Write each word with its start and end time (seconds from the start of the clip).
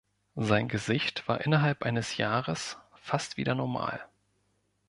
Sein 0.33 0.67
Gesicht 0.67 1.27
war 1.27 1.41
innerhalb 1.41 1.83
eines 1.83 2.17
Jahres 2.17 2.79
fast 3.03 3.37
wieder 3.37 3.53
normal. 3.53 4.03